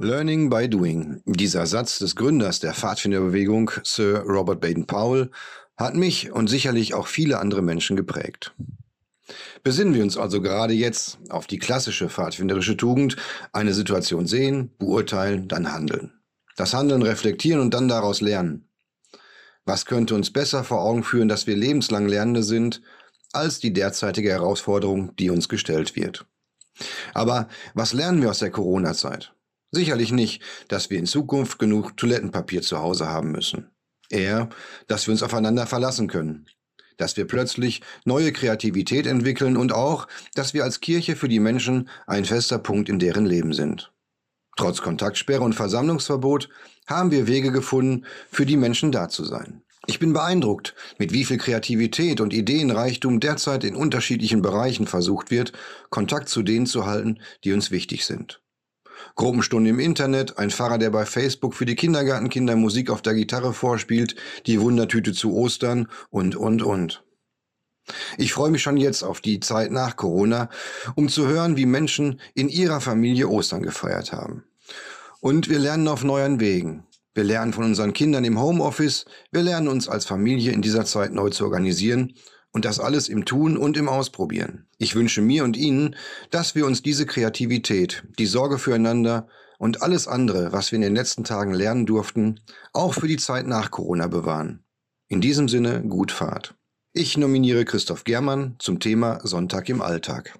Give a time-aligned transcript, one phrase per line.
[0.00, 1.22] Learning by Doing.
[1.24, 5.30] Dieser Satz des Gründers der Pfadfinderbewegung, Sir Robert Baden-Powell,
[5.76, 8.54] hat mich und sicherlich auch viele andere Menschen geprägt.
[9.62, 13.16] Besinnen wir uns also gerade jetzt auf die klassische pfadfinderische Tugend,
[13.52, 16.12] eine Situation sehen, beurteilen, dann handeln.
[16.56, 18.68] Das Handeln reflektieren und dann daraus lernen.
[19.64, 22.82] Was könnte uns besser vor Augen führen, dass wir lebenslang Lernende sind,
[23.32, 26.26] als die derzeitige Herausforderung, die uns gestellt wird?
[27.14, 29.35] Aber was lernen wir aus der Corona-Zeit?
[29.76, 33.72] Sicherlich nicht, dass wir in Zukunft genug Toilettenpapier zu Hause haben müssen.
[34.08, 34.48] Eher,
[34.86, 36.46] dass wir uns aufeinander verlassen können.
[36.96, 41.90] Dass wir plötzlich neue Kreativität entwickeln und auch, dass wir als Kirche für die Menschen
[42.06, 43.92] ein fester Punkt in deren Leben sind.
[44.56, 46.48] Trotz Kontaktsperre und Versammlungsverbot
[46.86, 49.62] haben wir Wege gefunden, für die Menschen da zu sein.
[49.86, 55.52] Ich bin beeindruckt, mit wie viel Kreativität und Ideenreichtum derzeit in unterschiedlichen Bereichen versucht wird,
[55.90, 58.40] Kontakt zu denen zu halten, die uns wichtig sind.
[59.14, 63.52] Gruppenstunde im Internet, ein Pfarrer, der bei Facebook für die Kindergartenkinder Musik auf der Gitarre
[63.52, 64.16] vorspielt,
[64.46, 67.02] die Wundertüte zu Ostern und, und, und.
[68.18, 70.48] Ich freue mich schon jetzt auf die Zeit nach Corona,
[70.96, 74.44] um zu hören, wie Menschen in ihrer Familie Ostern gefeiert haben.
[75.20, 76.84] Und wir lernen auf neuen Wegen.
[77.14, 81.12] Wir lernen von unseren Kindern im Homeoffice, wir lernen uns als Familie in dieser Zeit
[81.12, 82.12] neu zu organisieren
[82.56, 84.64] und das alles im Tun und im Ausprobieren.
[84.78, 85.94] Ich wünsche mir und Ihnen,
[86.30, 90.94] dass wir uns diese Kreativität, die Sorge füreinander und alles andere, was wir in den
[90.94, 92.40] letzten Tagen lernen durften,
[92.72, 94.64] auch für die Zeit nach Corona bewahren.
[95.06, 96.54] In diesem Sinne, gut Fahrt.
[96.94, 100.38] Ich nominiere Christoph Germann zum Thema Sonntag im Alltag.